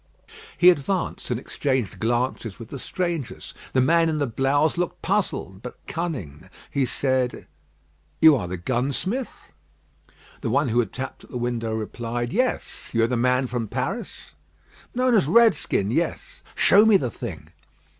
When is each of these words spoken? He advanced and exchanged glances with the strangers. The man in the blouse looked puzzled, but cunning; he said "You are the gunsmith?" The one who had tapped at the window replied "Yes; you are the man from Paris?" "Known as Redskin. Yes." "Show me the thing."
He 0.57 0.71
advanced 0.71 1.29
and 1.29 1.39
exchanged 1.39 1.99
glances 1.99 2.57
with 2.57 2.69
the 2.69 2.79
strangers. 2.79 3.53
The 3.73 3.81
man 3.81 4.09
in 4.09 4.17
the 4.17 4.25
blouse 4.25 4.75
looked 4.75 4.99
puzzled, 5.03 5.61
but 5.61 5.77
cunning; 5.85 6.49
he 6.71 6.87
said 6.87 7.45
"You 8.19 8.35
are 8.35 8.47
the 8.47 8.57
gunsmith?" 8.57 9.51
The 10.41 10.49
one 10.49 10.69
who 10.69 10.79
had 10.79 10.91
tapped 10.91 11.23
at 11.25 11.29
the 11.29 11.37
window 11.37 11.71
replied 11.75 12.33
"Yes; 12.33 12.89
you 12.93 13.03
are 13.03 13.07
the 13.07 13.15
man 13.15 13.45
from 13.45 13.67
Paris?" 13.67 14.31
"Known 14.95 15.13
as 15.13 15.27
Redskin. 15.27 15.91
Yes." 15.91 16.41
"Show 16.55 16.83
me 16.83 16.97
the 16.97 17.11
thing." 17.11 17.49